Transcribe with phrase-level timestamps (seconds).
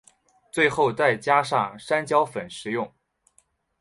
[0.51, 2.91] 最后再加上山椒粉食用。